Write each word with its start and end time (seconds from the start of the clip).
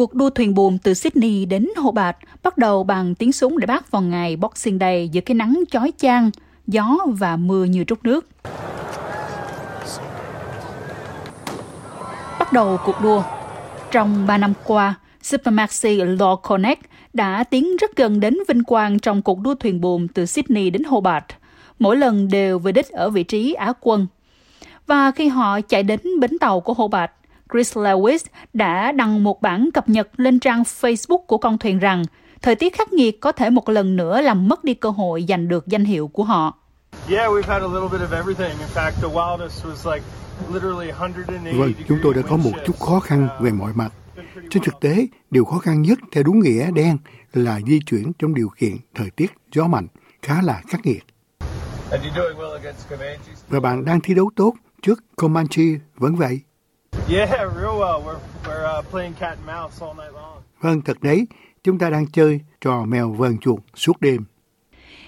Cuộc 0.00 0.14
đua 0.14 0.30
thuyền 0.30 0.54
buồm 0.54 0.78
từ 0.78 0.94
Sydney 0.94 1.44
đến 1.44 1.68
Hobart 1.76 2.16
bắt 2.42 2.58
đầu 2.58 2.84
bằng 2.84 3.14
tiếng 3.14 3.32
súng 3.32 3.58
để 3.58 3.66
bác 3.66 3.90
vào 3.90 4.02
ngày 4.02 4.36
Boxing 4.36 4.78
Day 4.78 5.08
giữa 5.08 5.20
cái 5.20 5.34
nắng 5.34 5.62
chói 5.70 5.92
chang, 5.96 6.30
gió 6.66 6.98
và 7.06 7.36
mưa 7.36 7.64
như 7.64 7.84
trút 7.84 7.98
nước. 8.02 8.26
Bắt 12.38 12.52
đầu 12.52 12.78
cuộc 12.84 13.00
đua. 13.02 13.22
Trong 13.90 14.26
3 14.26 14.38
năm 14.38 14.52
qua, 14.64 14.94
Supermaxi 15.22 15.96
Law 15.96 16.36
Connect 16.36 16.80
đã 17.12 17.44
tiến 17.44 17.76
rất 17.76 17.96
gần 17.96 18.20
đến 18.20 18.38
vinh 18.48 18.64
quang 18.64 18.98
trong 18.98 19.22
cuộc 19.22 19.40
đua 19.40 19.54
thuyền 19.54 19.80
buồm 19.80 20.08
từ 20.08 20.26
Sydney 20.26 20.70
đến 20.70 20.84
Hobart. 20.84 21.24
Mỗi 21.78 21.96
lần 21.96 22.28
đều 22.28 22.58
về 22.58 22.72
đích 22.72 22.90
ở 22.90 23.10
vị 23.10 23.22
trí 23.22 23.52
Á 23.52 23.72
quân. 23.80 24.06
Và 24.86 25.10
khi 25.10 25.28
họ 25.28 25.60
chạy 25.60 25.82
đến 25.82 26.00
bến 26.20 26.38
tàu 26.38 26.60
của 26.60 26.74
Hobart, 26.74 27.10
Chris 27.52 27.76
Lewis 27.76 28.18
đã 28.52 28.92
đăng 28.92 29.24
một 29.24 29.42
bản 29.42 29.70
cập 29.74 29.88
nhật 29.88 30.08
lên 30.16 30.40
trang 30.40 30.62
Facebook 30.62 31.24
của 31.26 31.38
con 31.38 31.58
thuyền 31.58 31.78
rằng 31.78 32.04
thời 32.42 32.54
tiết 32.54 32.74
khắc 32.78 32.92
nghiệt 32.92 33.20
có 33.20 33.32
thể 33.32 33.50
một 33.50 33.68
lần 33.68 33.96
nữa 33.96 34.20
làm 34.20 34.48
mất 34.48 34.64
đi 34.64 34.74
cơ 34.74 34.90
hội 34.90 35.24
giành 35.28 35.48
được 35.48 35.66
danh 35.66 35.84
hiệu 35.84 36.08
của 36.08 36.24
họ. 36.24 36.58
Vâng, 41.58 41.72
chúng 41.88 41.98
tôi 42.02 42.14
đã 42.14 42.22
có 42.22 42.36
một 42.36 42.52
chút 42.66 42.78
khó 42.80 43.00
khăn 43.00 43.28
về 43.40 43.50
mọi 43.50 43.72
mặt. 43.74 43.92
Trên 44.50 44.62
thực 44.62 44.80
tế, 44.80 45.06
điều 45.30 45.44
khó 45.44 45.58
khăn 45.58 45.82
nhất 45.82 45.98
theo 46.12 46.22
đúng 46.22 46.40
nghĩa 46.40 46.70
đen 46.70 46.98
là 47.32 47.60
di 47.66 47.80
chuyển 47.86 48.12
trong 48.18 48.34
điều 48.34 48.48
kiện 48.58 48.76
thời 48.94 49.10
tiết 49.10 49.32
gió 49.52 49.66
mạnh, 49.66 49.86
khá 50.22 50.42
là 50.42 50.62
khắc 50.68 50.86
nghiệt. 50.86 51.04
Và 53.48 53.60
bạn 53.60 53.84
đang 53.84 54.00
thi 54.00 54.14
đấu 54.14 54.30
tốt 54.36 54.54
trước 54.82 55.04
Comanche 55.16 55.64
vẫn 55.96 56.16
vậy. 56.16 56.40
Vâng, 60.60 60.80
thật 60.84 60.96
đấy, 61.02 61.26
chúng 61.64 61.78
ta 61.78 61.90
đang 61.90 62.06
chơi 62.06 62.40
trò 62.60 62.84
mèo 62.84 63.10
vờn 63.10 63.38
chuột 63.38 63.60
suốt 63.74 64.00
đêm. 64.00 64.24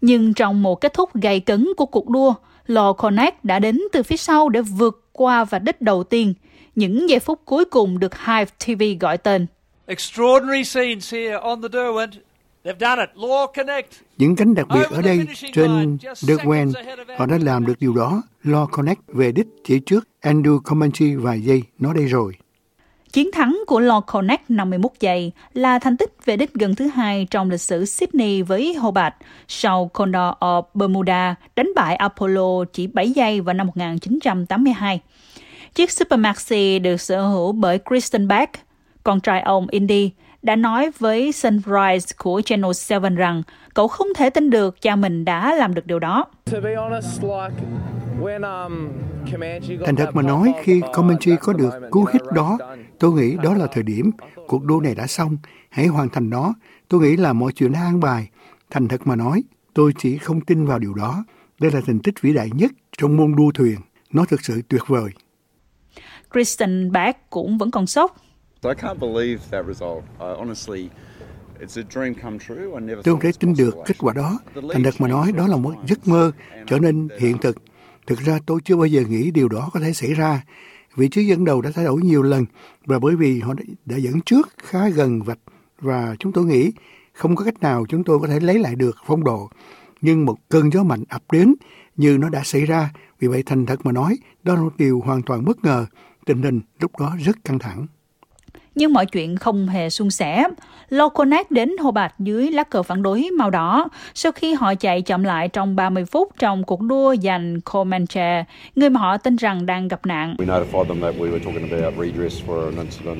Nhưng 0.00 0.34
trong 0.34 0.62
một 0.62 0.80
kết 0.80 0.94
thúc 0.94 1.14
gay 1.14 1.40
cấn 1.40 1.68
của 1.76 1.86
cuộc 1.86 2.08
đua, 2.08 2.34
lò 2.66 2.92
Connect 2.92 3.44
đã 3.44 3.58
đến 3.58 3.80
từ 3.92 4.02
phía 4.02 4.16
sau 4.16 4.48
để 4.48 4.60
vượt 4.60 5.08
qua 5.12 5.44
và 5.44 5.58
đích 5.58 5.82
đầu 5.82 6.04
tiên. 6.04 6.34
Những 6.74 7.10
giây 7.10 7.18
phút 7.18 7.40
cuối 7.44 7.64
cùng 7.64 7.98
được 7.98 8.12
Hive 8.26 8.44
TV 8.66 8.82
gọi 9.00 9.18
tên. 9.18 9.46
Extraordinary 9.86 10.64
scenes 10.64 11.14
here 11.14 11.36
on 11.36 11.62
the 11.62 11.68
Derwent. 11.68 12.08
Những 14.18 14.36
cánh 14.36 14.54
đặc 14.54 14.66
biệt 14.74 14.90
ở 14.90 15.02
đây 15.02 15.26
trên 15.52 15.96
Derwent, 16.00 16.72
họ 17.18 17.26
đã 17.26 17.38
làm 17.42 17.66
được 17.66 17.74
điều 17.80 17.94
đó. 17.94 18.22
Law 18.44 18.66
Connect 18.66 19.00
về 19.08 19.32
đích 19.32 19.46
chỉ 19.64 19.78
trước 19.78 20.08
Andrew 20.22 20.60
Comanche 20.60 21.06
vài 21.16 21.40
giây, 21.40 21.62
nó 21.78 21.92
đây 21.92 22.04
rồi. 22.06 22.32
Chiến 23.12 23.30
thắng 23.32 23.62
của 23.66 23.80
Law 23.80 24.00
Connect 24.00 24.42
51 24.48 24.92
giây 25.00 25.32
là 25.52 25.78
thành 25.78 25.96
tích 25.96 26.16
về 26.24 26.36
đích 26.36 26.54
gần 26.54 26.74
thứ 26.74 26.86
hai 26.86 27.26
trong 27.30 27.50
lịch 27.50 27.60
sử 27.60 27.84
Sydney 27.84 28.42
với 28.42 28.74
Hobart 28.74 29.14
sau 29.48 29.90
Condor 29.92 30.32
of 30.40 30.62
Bermuda 30.74 31.34
đánh 31.56 31.70
bại 31.76 31.96
Apollo 31.96 32.64
chỉ 32.72 32.86
7 32.86 33.10
giây 33.10 33.40
vào 33.40 33.54
năm 33.54 33.66
1982. 33.66 35.00
Chiếc 35.74 35.90
Supermaxi 35.90 36.78
được 36.78 37.00
sở 37.00 37.22
hữu 37.22 37.52
bởi 37.52 37.78
Kristen 37.88 38.28
Beck, 38.28 38.52
con 39.02 39.20
trai 39.20 39.40
ông 39.40 39.66
Indy, 39.70 40.10
đã 40.42 40.56
nói 40.56 40.90
với 40.98 41.32
Sunrise 41.32 42.14
của 42.18 42.42
Channel 42.44 42.70
7 42.90 43.10
rằng 43.10 43.42
cậu 43.74 43.88
không 43.88 44.08
thể 44.16 44.30
tin 44.30 44.50
được 44.50 44.80
cha 44.80 44.96
mình 44.96 45.24
đã 45.24 45.54
làm 45.54 45.74
được 45.74 45.86
điều 45.86 45.98
đó. 45.98 46.24
Um, 48.18 48.88
Thành 49.84 49.96
thật 49.96 50.10
mà 50.14 50.22
nói, 50.22 50.52
khi 50.62 50.82
Comanche 50.92 51.36
có 51.36 51.52
được 51.52 51.70
cú 51.90 52.06
hích 52.12 52.22
đó, 52.34 52.58
tôi 52.98 53.12
nghĩ 53.12 53.36
đó 53.42 53.54
là 53.54 53.66
thời 53.66 53.82
điểm 53.82 54.10
cuộc 54.46 54.64
đua 54.64 54.80
này 54.80 54.94
đã 54.94 55.06
xong, 55.06 55.36
hãy 55.70 55.86
hoàn 55.86 56.08
thành 56.08 56.30
nó. 56.30 56.54
Tôi 56.88 57.00
nghĩ 57.00 57.16
là 57.16 57.32
mọi 57.32 57.52
chuyện 57.52 57.72
đã 57.72 57.80
an 57.80 58.00
bài. 58.00 58.28
Thành 58.70 58.88
thật 58.88 59.06
mà 59.06 59.16
nói, 59.16 59.42
tôi 59.74 59.92
chỉ 59.98 60.18
không 60.18 60.40
tin 60.40 60.66
vào 60.66 60.78
điều 60.78 60.94
đó. 60.94 61.24
Đây 61.60 61.70
là 61.70 61.80
thành 61.86 61.98
tích 61.98 62.14
vĩ 62.20 62.32
đại 62.32 62.50
nhất 62.54 62.72
trong 62.98 63.16
môn 63.16 63.34
đua 63.36 63.50
thuyền. 63.54 63.76
Nó 64.12 64.24
thực 64.24 64.44
sự 64.44 64.62
tuyệt 64.68 64.82
vời. 64.86 65.10
Kristen 66.32 66.92
Beck 66.92 67.30
cũng 67.30 67.58
vẫn 67.58 67.70
còn 67.70 67.86
sốc 67.86 68.16
I 68.64 68.74
can't 68.74 68.98
believe 68.98 69.40
that 69.50 69.66
result. 69.66 70.04
I 70.20 70.34
honestly 70.38 70.88
Tôi 71.58 73.02
không 73.04 73.20
thể 73.20 73.32
tin 73.40 73.54
được 73.54 73.74
kết 73.86 73.98
quả 73.98 74.14
đó. 74.14 74.38
Thành 74.54 74.82
thật 74.82 74.94
mà 74.98 75.08
nói, 75.08 75.32
đó 75.32 75.46
là 75.46 75.56
một 75.56 75.74
giấc 75.86 76.08
mơ 76.08 76.32
trở 76.66 76.78
nên 76.78 77.08
hiện 77.18 77.38
thực. 77.38 77.56
Thực 78.06 78.18
ra 78.18 78.38
tôi 78.46 78.60
chưa 78.64 78.76
bao 78.76 78.86
giờ 78.86 79.02
nghĩ 79.08 79.30
điều 79.30 79.48
đó 79.48 79.70
có 79.72 79.80
thể 79.80 79.92
xảy 79.92 80.14
ra. 80.14 80.44
Vị 80.96 81.08
trí 81.08 81.26
dẫn 81.26 81.44
đầu 81.44 81.60
đã 81.60 81.70
thay 81.74 81.84
đổi 81.84 82.00
nhiều 82.02 82.22
lần 82.22 82.44
và 82.86 82.98
bởi 82.98 83.16
vì 83.16 83.40
họ 83.40 83.54
đã 83.84 83.96
dẫn 83.96 84.20
trước 84.20 84.48
khá 84.58 84.88
gần 84.88 85.22
vạch 85.22 85.38
và 85.80 86.16
chúng 86.18 86.32
tôi 86.32 86.44
nghĩ 86.44 86.72
không 87.12 87.36
có 87.36 87.44
cách 87.44 87.60
nào 87.60 87.84
chúng 87.88 88.04
tôi 88.04 88.18
có 88.18 88.26
thể 88.26 88.40
lấy 88.40 88.58
lại 88.58 88.74
được 88.74 88.96
phong 89.06 89.24
độ. 89.24 89.50
Nhưng 90.00 90.24
một 90.24 90.36
cơn 90.48 90.70
gió 90.72 90.82
mạnh 90.82 91.04
ập 91.08 91.22
đến 91.32 91.54
như 91.96 92.18
nó 92.20 92.28
đã 92.28 92.42
xảy 92.44 92.66
ra. 92.66 92.92
Vì 93.20 93.28
vậy 93.28 93.42
thành 93.46 93.66
thật 93.66 93.86
mà 93.86 93.92
nói, 93.92 94.18
đó 94.42 94.54
là 94.54 94.60
một 94.60 94.76
điều 94.78 95.00
hoàn 95.00 95.22
toàn 95.22 95.44
bất 95.44 95.64
ngờ. 95.64 95.86
Tình 96.26 96.42
hình 96.42 96.60
lúc 96.80 96.98
đó 97.00 97.16
rất 97.24 97.44
căng 97.44 97.58
thẳng 97.58 97.86
nhưng 98.76 98.92
mọi 98.92 99.06
chuyện 99.06 99.36
không 99.36 99.68
hề 99.68 99.90
suôn 99.90 100.10
sẻ. 100.10 100.48
Loconet 100.88 101.50
đến 101.50 101.76
Hobart 101.80 102.12
dưới 102.18 102.50
lá 102.50 102.64
cờ 102.64 102.82
phản 102.82 103.02
đối 103.02 103.28
màu 103.38 103.50
đỏ 103.50 103.88
sau 104.14 104.32
khi 104.32 104.54
họ 104.54 104.74
chạy 104.74 105.02
chậm 105.02 105.24
lại 105.24 105.48
trong 105.48 105.76
30 105.76 106.04
phút 106.04 106.32
trong 106.38 106.64
cuộc 106.64 106.80
đua 106.80 107.16
giành 107.22 107.60
Comanche, 107.60 108.44
người 108.76 108.90
mà 108.90 109.00
họ 109.00 109.16
tin 109.16 109.36
rằng 109.36 109.66
đang 109.66 109.88
gặp 109.88 110.06
nạn. 110.06 110.36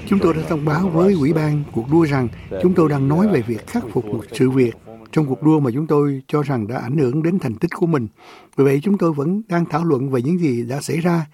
Chúng 0.06 0.18
tôi 0.18 0.34
đã 0.34 0.40
thông 0.48 0.64
báo 0.64 0.88
với 0.88 1.14
ủy 1.14 1.32
ban 1.32 1.62
cuộc 1.72 1.90
đua 1.92 2.04
rằng 2.04 2.28
chúng 2.62 2.74
tôi 2.74 2.88
đang 2.88 3.08
nói 3.08 3.28
về 3.28 3.42
việc 3.42 3.66
khắc 3.66 3.84
phục 3.92 4.04
một 4.04 4.24
sự 4.32 4.50
việc 4.50 4.74
trong 5.12 5.26
cuộc 5.26 5.42
đua 5.42 5.60
mà 5.60 5.70
chúng 5.74 5.86
tôi 5.86 6.22
cho 6.28 6.42
rằng 6.42 6.66
đã 6.66 6.78
ảnh 6.78 6.96
hưởng 6.96 7.22
đến 7.22 7.38
thành 7.38 7.54
tích 7.54 7.70
của 7.74 7.86
mình. 7.86 8.08
Vì 8.56 8.64
vậy 8.64 8.80
chúng 8.82 8.98
tôi 8.98 9.12
vẫn 9.12 9.42
đang 9.48 9.64
thảo 9.64 9.84
luận 9.84 10.10
về 10.10 10.22
những 10.22 10.38
gì 10.38 10.64
đã 10.68 10.80
xảy 10.80 11.00
ra. 11.00 11.26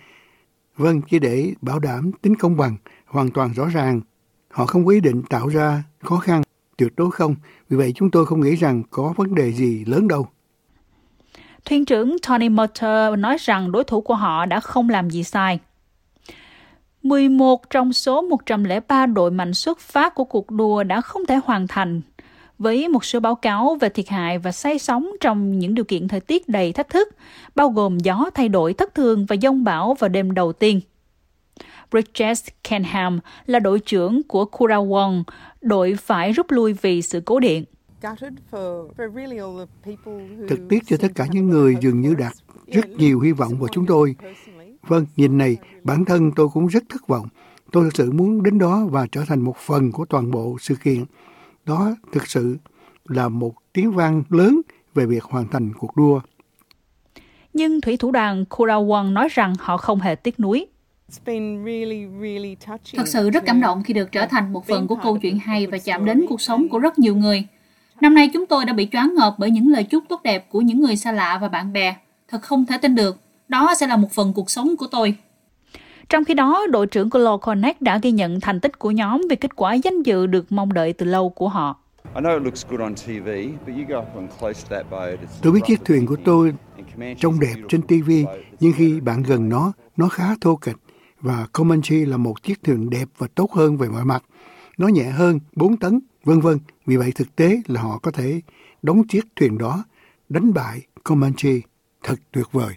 Vâng, 0.76 1.00
chỉ 1.10 1.18
để 1.18 1.52
bảo 1.60 1.78
đảm 1.78 2.10
tính 2.22 2.36
công 2.36 2.56
bằng, 2.56 2.76
hoàn 3.06 3.30
toàn 3.30 3.52
rõ 3.52 3.66
ràng 3.66 4.00
Họ 4.52 4.66
không 4.66 4.86
quyết 4.86 5.02
định 5.02 5.22
tạo 5.22 5.48
ra 5.48 5.82
khó 6.02 6.16
khăn, 6.16 6.42
tuyệt 6.76 6.92
đối 6.96 7.10
không. 7.10 7.34
Vì 7.68 7.76
vậy 7.76 7.92
chúng 7.96 8.10
tôi 8.10 8.26
không 8.26 8.40
nghĩ 8.40 8.54
rằng 8.54 8.82
có 8.90 9.14
vấn 9.16 9.34
đề 9.34 9.52
gì 9.52 9.84
lớn 9.84 10.08
đâu. 10.08 10.26
Thuyền 11.64 11.84
trưởng 11.84 12.16
Tony 12.28 12.48
Motter 12.48 13.18
nói 13.18 13.36
rằng 13.40 13.72
đối 13.72 13.84
thủ 13.84 14.00
của 14.00 14.14
họ 14.14 14.46
đã 14.46 14.60
không 14.60 14.88
làm 14.88 15.10
gì 15.10 15.24
sai. 15.24 15.58
11 17.02 17.70
trong 17.70 17.92
số 17.92 18.22
103 18.22 19.06
đội 19.06 19.30
mạnh 19.30 19.54
xuất 19.54 19.80
phát 19.80 20.14
của 20.14 20.24
cuộc 20.24 20.50
đua 20.50 20.82
đã 20.82 21.00
không 21.00 21.26
thể 21.26 21.38
hoàn 21.44 21.68
thành 21.68 22.00
với 22.58 22.88
một 22.88 23.04
số 23.04 23.20
báo 23.20 23.34
cáo 23.34 23.76
về 23.80 23.88
thiệt 23.88 24.08
hại 24.08 24.38
và 24.38 24.52
say 24.52 24.78
sóng 24.78 25.10
trong 25.20 25.58
những 25.58 25.74
điều 25.74 25.84
kiện 25.84 26.08
thời 26.08 26.20
tiết 26.20 26.48
đầy 26.48 26.72
thách 26.72 26.88
thức, 26.88 27.08
bao 27.54 27.68
gồm 27.68 27.98
gió 27.98 28.30
thay 28.34 28.48
đổi 28.48 28.74
thất 28.74 28.94
thường 28.94 29.26
và 29.26 29.34
giông 29.34 29.64
bão 29.64 29.94
vào 29.94 30.08
đêm 30.08 30.34
đầu 30.34 30.52
tiên. 30.52 30.80
Bridges 31.92 32.46
Kenham 32.64 33.20
là 33.46 33.58
đội 33.58 33.80
trưởng 33.80 34.22
của 34.22 34.44
Kurawong, 34.52 35.22
đội 35.60 35.96
phải 36.00 36.32
rút 36.32 36.46
lui 36.50 36.72
vì 36.72 37.02
sự 37.02 37.20
cố 37.24 37.40
điện. 37.40 37.64
Thực 40.48 40.60
tiếc 40.68 40.82
cho 40.86 40.96
tất 40.96 41.08
cả 41.14 41.26
những 41.30 41.50
người 41.50 41.76
dường 41.80 42.00
như 42.00 42.14
đặt 42.14 42.32
rất 42.66 42.88
nhiều 42.88 43.20
hy 43.20 43.32
vọng 43.32 43.58
vào 43.58 43.68
chúng 43.72 43.86
tôi. 43.86 44.16
Vâng, 44.82 45.06
nhìn 45.16 45.38
này, 45.38 45.56
bản 45.84 46.04
thân 46.04 46.30
tôi 46.36 46.48
cũng 46.48 46.66
rất 46.66 46.82
thất 46.88 47.06
vọng. 47.06 47.28
Tôi 47.72 47.84
thực 47.84 47.96
sự 47.96 48.12
muốn 48.12 48.42
đến 48.42 48.58
đó 48.58 48.86
và 48.90 49.06
trở 49.12 49.24
thành 49.26 49.40
một 49.40 49.56
phần 49.56 49.92
của 49.92 50.04
toàn 50.04 50.30
bộ 50.30 50.56
sự 50.60 50.74
kiện. 50.84 51.04
Đó 51.66 51.94
thực 52.12 52.26
sự 52.26 52.56
là 53.04 53.28
một 53.28 53.54
tiếng 53.72 53.92
vang 53.92 54.22
lớn 54.30 54.60
về 54.94 55.06
việc 55.06 55.24
hoàn 55.24 55.48
thành 55.48 55.72
cuộc 55.78 55.96
đua. 55.96 56.20
Nhưng 57.52 57.80
thủy 57.80 57.96
thủ 57.96 58.10
đoàn 58.10 58.44
Kurawong 58.50 59.12
nói 59.12 59.28
rằng 59.30 59.54
họ 59.58 59.76
không 59.76 60.00
hề 60.00 60.14
tiếc 60.14 60.40
nuối. 60.40 60.66
Thật 62.96 63.08
sự 63.08 63.30
rất 63.30 63.44
cảm 63.46 63.60
động 63.60 63.82
khi 63.82 63.94
được 63.94 64.12
trở 64.12 64.26
thành 64.26 64.52
một 64.52 64.66
phần 64.66 64.86
của 64.86 64.96
câu 65.02 65.18
chuyện 65.18 65.38
hay 65.38 65.66
và 65.66 65.78
chạm 65.78 66.04
đến 66.04 66.26
cuộc 66.28 66.40
sống 66.40 66.68
của 66.68 66.78
rất 66.78 66.98
nhiều 66.98 67.16
người. 67.16 67.44
Năm 68.00 68.14
nay 68.14 68.30
chúng 68.32 68.46
tôi 68.46 68.64
đã 68.64 68.72
bị 68.72 68.88
choáng 68.92 69.14
ngợp 69.14 69.34
bởi 69.38 69.50
những 69.50 69.68
lời 69.68 69.84
chúc 69.84 70.04
tốt 70.08 70.20
đẹp 70.22 70.50
của 70.50 70.60
những 70.60 70.80
người 70.80 70.96
xa 70.96 71.12
lạ 71.12 71.38
và 71.42 71.48
bạn 71.48 71.72
bè. 71.72 71.96
Thật 72.28 72.42
không 72.42 72.66
thể 72.66 72.78
tin 72.78 72.94
được. 72.94 73.20
Đó 73.48 73.74
sẽ 73.80 73.86
là 73.86 73.96
một 73.96 74.12
phần 74.12 74.32
cuộc 74.32 74.50
sống 74.50 74.76
của 74.76 74.86
tôi. 74.86 75.16
Trong 76.08 76.24
khi 76.24 76.34
đó, 76.34 76.66
đội 76.70 76.86
trưởng 76.86 77.10
của 77.10 77.18
Law 77.18 77.38
Connect 77.38 77.80
đã 77.80 77.98
ghi 78.02 78.10
nhận 78.10 78.40
thành 78.40 78.60
tích 78.60 78.78
của 78.78 78.90
nhóm 78.90 79.22
vì 79.30 79.36
kết 79.36 79.56
quả 79.56 79.74
danh 79.74 80.02
dự 80.02 80.26
được 80.26 80.52
mong 80.52 80.72
đợi 80.72 80.92
từ 80.92 81.06
lâu 81.06 81.28
của 81.28 81.48
họ. 81.48 81.78
Tôi 85.42 85.52
biết 85.52 85.60
chiếc 85.66 85.84
thuyền 85.84 86.06
của 86.06 86.16
tôi 86.24 86.54
trông 87.18 87.40
đẹp 87.40 87.54
trên 87.68 87.82
TV, 87.82 88.10
nhưng 88.60 88.72
khi 88.76 89.00
bạn 89.00 89.22
gần 89.22 89.48
nó, 89.48 89.72
nó 89.96 90.08
khá 90.08 90.34
thô 90.40 90.56
kệch 90.56 90.76
và 91.22 91.46
Comanche 91.52 91.96
là 91.96 92.16
một 92.16 92.42
chiếc 92.42 92.62
thuyền 92.62 92.90
đẹp 92.90 93.08
và 93.18 93.26
tốt 93.34 93.52
hơn 93.52 93.76
về 93.76 93.88
mọi 93.88 94.04
mặt. 94.04 94.24
Nó 94.78 94.88
nhẹ 94.88 95.04
hơn 95.04 95.40
4 95.56 95.76
tấn, 95.76 96.00
vân 96.24 96.40
vân. 96.40 96.58
Vì 96.86 96.96
vậy 96.96 97.12
thực 97.14 97.36
tế 97.36 97.62
là 97.66 97.82
họ 97.82 97.98
có 97.98 98.10
thể 98.10 98.40
đóng 98.82 99.06
chiếc 99.08 99.26
thuyền 99.36 99.58
đó, 99.58 99.84
đánh 100.28 100.54
bại 100.54 100.82
Comanche 101.04 101.52
thật 102.02 102.16
tuyệt 102.32 102.46
vời. 102.52 102.74